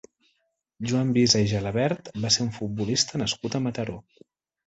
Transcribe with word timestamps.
Joan 0.91 1.09
Visa 1.17 1.41
i 1.43 1.49
Gelabert 1.51 2.09
va 2.23 2.33
ser 2.37 2.45
un 2.45 2.49
futbolista 2.55 3.23
nascut 3.25 3.59
a 3.61 3.65
Mataró. 3.67 3.99